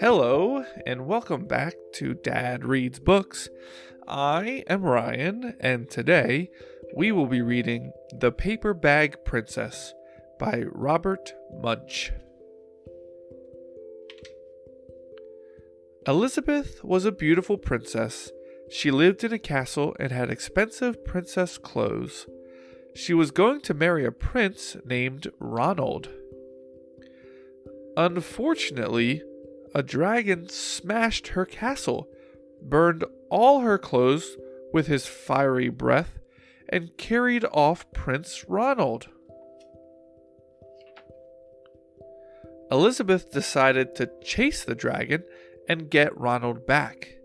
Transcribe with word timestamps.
Hello, 0.00 0.64
and 0.84 1.06
welcome 1.06 1.46
back 1.46 1.74
to 1.94 2.14
Dad 2.14 2.64
Reads 2.64 2.98
Books. 2.98 3.48
I 4.08 4.64
am 4.68 4.82
Ryan, 4.82 5.56
and 5.60 5.88
today 5.88 6.50
we 6.96 7.12
will 7.12 7.26
be 7.26 7.40
reading 7.40 7.92
The 8.18 8.32
Paper 8.32 8.74
Bag 8.74 9.24
Princess 9.24 9.94
by 10.40 10.64
Robert 10.72 11.34
Munsch. 11.60 12.10
Elizabeth 16.08 16.82
was 16.82 17.04
a 17.04 17.12
beautiful 17.12 17.58
princess. 17.58 18.32
She 18.70 18.90
lived 18.90 19.22
in 19.22 19.32
a 19.32 19.38
castle 19.38 19.94
and 20.00 20.10
had 20.10 20.30
expensive 20.30 21.04
princess 21.04 21.58
clothes. 21.58 22.26
She 22.94 23.14
was 23.14 23.30
going 23.30 23.60
to 23.62 23.74
marry 23.74 24.04
a 24.04 24.12
prince 24.12 24.76
named 24.84 25.30
Ronald. 25.38 26.08
Unfortunately, 27.96 29.22
a 29.74 29.82
dragon 29.82 30.48
smashed 30.48 31.28
her 31.28 31.46
castle, 31.46 32.08
burned 32.62 33.04
all 33.30 33.60
her 33.60 33.78
clothes 33.78 34.36
with 34.72 34.86
his 34.86 35.06
fiery 35.06 35.68
breath, 35.68 36.18
and 36.68 36.96
carried 36.96 37.44
off 37.52 37.90
Prince 37.92 38.44
Ronald. 38.48 39.08
Elizabeth 42.70 43.30
decided 43.30 43.94
to 43.94 44.10
chase 44.22 44.64
the 44.64 44.74
dragon 44.74 45.22
and 45.68 45.90
get 45.90 46.18
Ronald 46.18 46.66
back. 46.66 47.16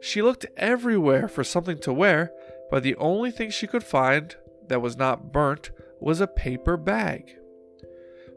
She 0.00 0.22
looked 0.22 0.46
everywhere 0.56 1.26
for 1.26 1.42
something 1.42 1.78
to 1.80 1.92
wear, 1.92 2.30
but 2.70 2.84
the 2.84 2.94
only 2.96 3.32
thing 3.32 3.50
she 3.50 3.66
could 3.66 3.82
find 3.82 4.36
that 4.70 4.80
was 4.80 4.96
not 4.96 5.32
burnt 5.32 5.70
was 6.00 6.20
a 6.20 6.26
paper 6.26 6.78
bag. 6.78 7.36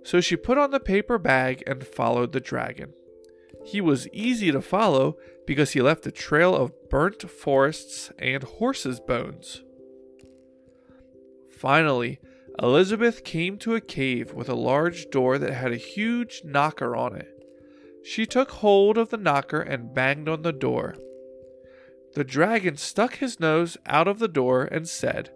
So 0.03 0.19
she 0.19 0.35
put 0.35 0.57
on 0.57 0.71
the 0.71 0.81
paper 0.81 1.17
bag 1.17 1.63
and 1.65 1.87
followed 1.87 2.33
the 2.33 2.41
dragon. 2.41 2.93
He 3.65 3.79
was 3.79 4.09
easy 4.09 4.51
to 4.51 4.62
follow 4.62 5.15
because 5.48 5.71
he 5.71 5.81
left 5.81 6.05
a 6.05 6.12
trail 6.12 6.53
of 6.53 6.90
burnt 6.90 7.29
forests 7.29 8.12
and 8.20 8.43
horses' 8.43 8.99
bones. 8.99 9.63
Finally, 11.49 12.20
Elizabeth 12.62 13.23
came 13.23 13.57
to 13.59 13.75
a 13.75 13.81
cave 13.81 14.34
with 14.34 14.49
a 14.49 14.55
large 14.55 15.09
door 15.09 15.37
that 15.37 15.53
had 15.53 15.71
a 15.71 15.77
huge 15.77 16.41
knocker 16.43 16.95
on 16.95 17.15
it. 17.15 17.29
She 18.03 18.25
took 18.25 18.51
hold 18.51 18.97
of 18.97 19.09
the 19.09 19.18
knocker 19.18 19.62
and 19.62 19.93
banged 19.93 20.27
on 20.27 20.41
the 20.41 20.51
door. 20.51 20.95
The 22.15 22.25
dragon 22.25 22.75
stuck 22.75 23.15
his 23.15 23.40
nose 23.40 23.77
out 23.85 24.07
of 24.09 24.20
the 24.20 24.27
door 24.27 24.65
and 24.65 24.87
said, 24.87 25.31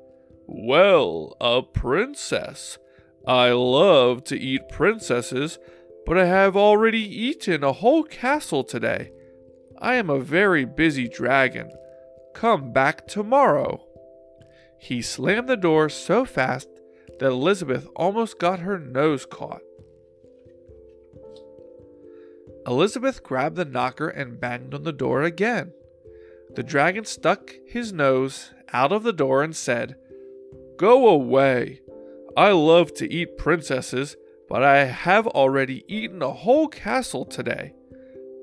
Well, 0.48 1.36
a 1.40 1.62
princess. 1.62 2.80
I 3.28 3.52
love 3.52 4.24
to 4.26 4.40
eat 4.40 4.70
princesses 4.70 5.60
but 6.08 6.18
I 6.18 6.26
have 6.26 6.56
already 6.56 7.02
eaten 7.02 7.66
a 7.66 7.74
whole 7.74 8.04
castle 8.04 8.64
today. 8.64 9.12
I 9.78 9.96
am 9.96 10.10
a 10.10 10.22
very 10.22 10.64
busy 10.64 11.10
dragon. 11.10 11.70
Come 12.34 12.72
back 12.72 13.08
tomorrow. 13.08 13.86
He 14.80 15.02
slammed 15.02 15.50
the 15.50 15.58
door 15.58 15.90
so 15.90 16.24
fast 16.24 16.70
that 17.20 17.28
Elizabeth 17.28 17.90
almost 17.94 18.40
got 18.40 18.60
her 18.60 18.80
nose 18.80 19.26
caught. 19.26 19.60
Elizabeth 22.66 23.22
grabbed 23.22 23.58
the 23.58 23.66
knocker 23.66 24.08
and 24.08 24.40
banged 24.40 24.74
on 24.74 24.84
the 24.84 24.94
door 24.94 25.24
again. 25.24 25.74
The 26.56 26.64
dragon 26.64 27.04
stuck 27.04 27.52
his 27.68 27.92
nose 27.92 28.54
out 28.72 28.94
of 28.94 29.04
the 29.04 29.12
door 29.12 29.44
and 29.44 29.54
said, 29.54 29.98
Go 30.78 31.10
away. 31.10 31.82
I 32.36 32.52
love 32.52 32.94
to 32.96 33.12
eat 33.12 33.38
princesses 33.38 34.16
but 34.48 34.64
I 34.64 34.86
have 34.86 35.28
already 35.28 35.84
eaten 35.88 36.22
a 36.22 36.32
whole 36.32 36.68
castle 36.68 37.26
today. 37.26 37.74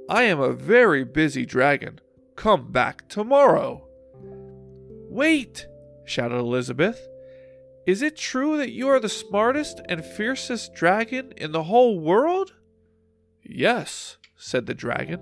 I 0.09 0.25
am 0.25 0.39
a 0.39 0.53
very 0.53 1.05
busy 1.05 1.47
dragon. 1.47 2.01
Come 2.37 2.71
back 2.71 3.09
tomorrow. 3.09 3.87
Wait, 5.09 5.67
shouted 6.05 6.37
Elizabeth. 6.37 7.09
Is 7.87 8.03
it 8.03 8.17
true 8.17 8.57
that 8.59 8.73
you 8.73 8.89
are 8.89 9.01
the 9.01 9.09
smartest 9.09 9.81
and 9.89 10.05
fiercest 10.05 10.75
dragon 10.75 11.33
in 11.37 11.53
the 11.53 11.65
whole 11.65 11.99
world? 11.99 12.55
Yes, 13.43 14.19
said 14.37 14.67
the 14.67 14.75
dragon. 14.75 15.21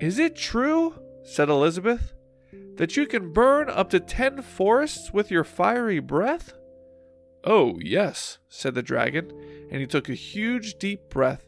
Is 0.00 0.18
it 0.18 0.36
true, 0.36 0.94
said 1.24 1.48
Elizabeth, 1.48 2.13
that 2.76 2.96
you 2.96 3.06
can 3.06 3.32
burn 3.32 3.70
up 3.70 3.90
to 3.90 4.00
ten 4.00 4.42
forests 4.42 5.12
with 5.12 5.30
your 5.30 5.44
fiery 5.44 6.00
breath? 6.00 6.54
Oh, 7.44 7.78
yes, 7.80 8.38
said 8.48 8.74
the 8.74 8.82
dragon, 8.82 9.30
and 9.70 9.80
he 9.80 9.86
took 9.86 10.08
a 10.08 10.14
huge 10.14 10.74
deep 10.78 11.10
breath 11.10 11.46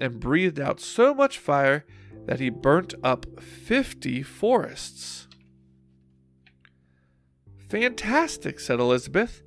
and 0.00 0.20
breathed 0.20 0.58
out 0.58 0.80
so 0.80 1.14
much 1.14 1.38
fire 1.38 1.84
that 2.26 2.40
he 2.40 2.50
burnt 2.50 2.94
up 3.02 3.40
fifty 3.40 4.22
forests. 4.22 5.28
Fantastic, 7.68 8.58
said 8.58 8.80
Elizabeth, 8.80 9.42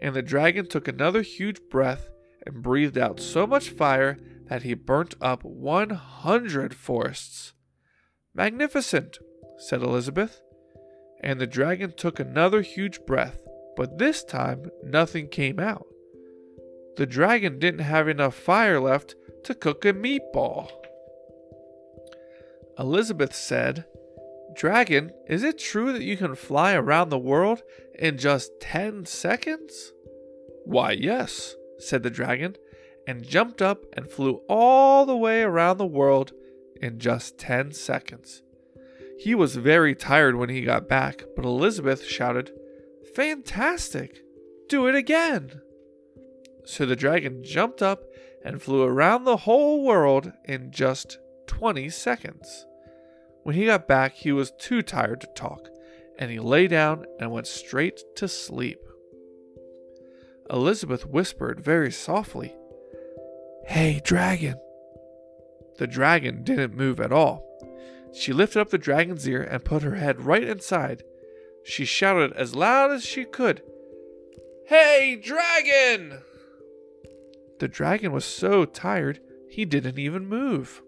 and 0.00 0.14
the 0.14 0.22
dragon 0.22 0.66
took 0.66 0.86
another 0.86 1.22
huge 1.22 1.60
breath 1.70 2.10
and 2.46 2.62
breathed 2.62 2.96
out 2.96 3.20
so 3.20 3.46
much 3.46 3.70
fire 3.70 4.16
that 4.48 4.62
he 4.62 4.74
burnt 4.74 5.14
up 5.20 5.44
one 5.44 5.90
hundred 5.90 6.74
forests. 6.74 7.54
Magnificent, 8.34 9.18
said 9.58 9.82
Elizabeth, 9.82 10.42
and 11.22 11.40
the 11.40 11.46
dragon 11.46 11.92
took 11.96 12.18
another 12.18 12.62
huge 12.62 13.00
breath 13.06 13.38
but 13.80 13.96
this 13.96 14.22
time 14.22 14.70
nothing 14.84 15.26
came 15.26 15.58
out. 15.58 15.86
The 16.98 17.06
dragon 17.06 17.58
didn't 17.58 17.80
have 17.80 18.08
enough 18.08 18.34
fire 18.34 18.78
left 18.78 19.14
to 19.44 19.54
cook 19.54 19.86
a 19.86 19.94
meatball. 19.94 20.70
Elizabeth 22.78 23.34
said, 23.34 23.86
Dragon, 24.54 25.12
is 25.26 25.42
it 25.42 25.58
true 25.58 25.94
that 25.94 26.02
you 26.02 26.18
can 26.18 26.34
fly 26.34 26.74
around 26.74 27.08
the 27.08 27.18
world 27.18 27.62
in 27.98 28.18
just 28.18 28.60
10 28.60 29.06
seconds? 29.06 29.92
Why, 30.66 30.92
yes, 30.92 31.54
said 31.78 32.02
the 32.02 32.10
dragon, 32.10 32.56
and 33.06 33.26
jumped 33.26 33.62
up 33.62 33.84
and 33.94 34.10
flew 34.10 34.42
all 34.46 35.06
the 35.06 35.16
way 35.16 35.40
around 35.40 35.78
the 35.78 35.86
world 35.86 36.32
in 36.82 36.98
just 36.98 37.38
10 37.38 37.72
seconds. 37.72 38.42
He 39.20 39.34
was 39.34 39.54
very 39.54 39.94
tired 39.94 40.36
when 40.36 40.48
he 40.48 40.62
got 40.62 40.88
back, 40.88 41.24
but 41.36 41.44
Elizabeth 41.44 42.02
shouted, 42.02 42.52
Fantastic! 43.14 44.22
Do 44.66 44.86
it 44.86 44.94
again! 44.94 45.60
So 46.64 46.86
the 46.86 46.96
dragon 46.96 47.44
jumped 47.44 47.82
up 47.82 48.02
and 48.42 48.62
flew 48.62 48.82
around 48.82 49.24
the 49.24 49.36
whole 49.36 49.84
world 49.84 50.32
in 50.46 50.72
just 50.72 51.18
20 51.48 51.90
seconds. 51.90 52.64
When 53.42 53.54
he 53.54 53.66
got 53.66 53.86
back, 53.86 54.14
he 54.14 54.32
was 54.32 54.52
too 54.58 54.80
tired 54.80 55.20
to 55.20 55.26
talk, 55.36 55.68
and 56.18 56.30
he 56.30 56.38
lay 56.38 56.66
down 56.66 57.04
and 57.18 57.30
went 57.30 57.46
straight 57.46 58.00
to 58.16 58.26
sleep. 58.26 58.80
Elizabeth 60.48 61.04
whispered 61.04 61.60
very 61.60 61.92
softly, 61.92 62.54
Hey, 63.66 64.00
dragon! 64.02 64.58
The 65.76 65.86
dragon 65.86 66.42
didn't 66.42 66.74
move 66.74 67.00
at 67.00 67.12
all. 67.12 67.49
She 68.12 68.32
lifted 68.32 68.60
up 68.60 68.70
the 68.70 68.78
dragon's 68.78 69.28
ear 69.28 69.42
and 69.42 69.64
put 69.64 69.82
her 69.82 69.94
head 69.94 70.22
right 70.22 70.42
inside 70.42 71.02
she 71.62 71.84
shouted 71.84 72.32
as 72.32 72.54
loud 72.54 72.90
as 72.90 73.04
she 73.04 73.24
could, 73.24 73.62
Hey, 74.66 75.20
dragon! 75.22 76.22
The 77.58 77.68
dragon 77.68 78.12
was 78.12 78.24
so 78.24 78.64
tired 78.64 79.20
he 79.48 79.64
didn't 79.64 79.98
even 79.98 80.28
move. 80.28 80.82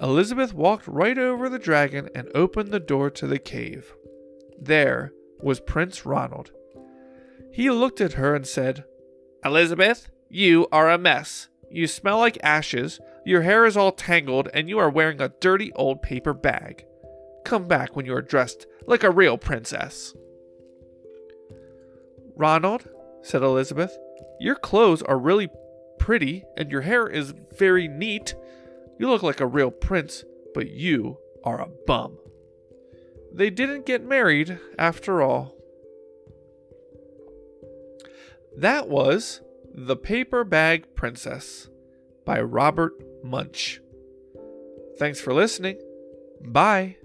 Elizabeth 0.00 0.54
walked 0.54 0.86
right 0.86 1.18
over 1.18 1.48
the 1.48 1.58
dragon 1.58 2.08
and 2.14 2.30
opened 2.34 2.70
the 2.70 2.80
door 2.80 3.10
to 3.10 3.26
the 3.26 3.38
cave. 3.38 3.94
There 4.58 5.12
was 5.40 5.60
Prince 5.60 6.06
Ronald. 6.06 6.52
He 7.52 7.68
looked 7.68 8.00
at 8.00 8.14
her 8.14 8.34
and 8.34 8.46
said, 8.46 8.84
Elizabeth, 9.44 10.08
you 10.30 10.68
are 10.72 10.88
a 10.88 10.96
mess. 10.96 11.48
You 11.70 11.86
smell 11.86 12.18
like 12.18 12.38
ashes, 12.42 13.00
your 13.24 13.42
hair 13.42 13.66
is 13.66 13.76
all 13.76 13.92
tangled, 13.92 14.48
and 14.54 14.68
you 14.68 14.78
are 14.78 14.90
wearing 14.90 15.20
a 15.20 15.32
dirty 15.40 15.72
old 15.74 16.02
paper 16.02 16.32
bag. 16.32 16.84
Come 17.44 17.66
back 17.66 17.96
when 17.96 18.06
you 18.06 18.14
are 18.14 18.22
dressed 18.22 18.66
like 18.86 19.04
a 19.04 19.10
real 19.10 19.38
princess. 19.38 20.14
Ronald, 22.36 22.88
said 23.22 23.42
Elizabeth, 23.42 23.96
your 24.38 24.54
clothes 24.54 25.02
are 25.02 25.18
really 25.18 25.48
pretty 25.98 26.44
and 26.56 26.70
your 26.70 26.80
hair 26.80 27.06
is 27.06 27.34
very 27.58 27.86
neat. 27.86 28.34
You 28.98 29.08
look 29.08 29.22
like 29.22 29.40
a 29.40 29.46
real 29.46 29.70
prince, 29.70 30.24
but 30.54 30.70
you 30.70 31.18
are 31.44 31.60
a 31.60 31.68
bum. 31.86 32.18
They 33.32 33.50
didn't 33.50 33.86
get 33.86 34.02
married 34.02 34.58
after 34.78 35.22
all. 35.22 35.54
That 38.56 38.88
was 38.88 39.40
The 39.72 39.96
Paper 39.96 40.42
Bag 40.42 40.94
Princess 40.94 41.68
by 42.24 42.40
Robert 42.40 42.92
Munsch. 43.24 43.80
Thanks 44.98 45.20
for 45.20 45.32
listening. 45.32 45.80
Bye. 46.40 46.96